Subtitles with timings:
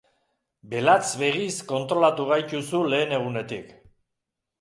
[0.69, 3.71] Belatz begiz kontrolatu gaituzu lehen egunetik.